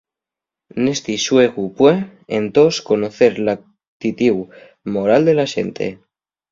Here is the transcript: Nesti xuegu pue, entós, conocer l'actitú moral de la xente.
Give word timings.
Nesti 0.83 1.13
xuegu 1.25 1.65
pue, 1.77 1.93
entós, 2.39 2.75
conocer 2.89 3.31
l'actitú 3.45 4.35
moral 4.93 5.21
de 5.31 5.39
la 5.39 5.47
xente. 5.55 5.95